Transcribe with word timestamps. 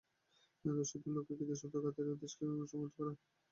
দেশসুদ্ধ 0.65 1.05
লোককে 1.15 1.33
কি– 1.37 1.47
দেশসুদ্ধ 1.49 1.73
লোকের 1.75 1.93
খাতিরে 1.95 2.21
দেশকে 2.21 2.43
সুদ্ধ 2.43 2.51
মজাতে 2.51 2.75
পারব 2.83 3.07
না 3.07 3.13
তো। 3.13 3.25